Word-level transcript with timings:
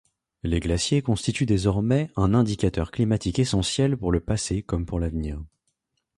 Les 0.41 0.59
glaciers 0.59 1.03
constituent 1.03 1.45
désormais 1.45 2.09
un 2.15 2.33
indicateur 2.33 2.89
climatique 2.89 3.37
essentiel 3.37 3.95
pour 3.95 4.11
le 4.11 4.19
passé 4.19 4.63
comme 4.63 4.87
pour 4.87 4.99
l’avenir. 4.99 5.39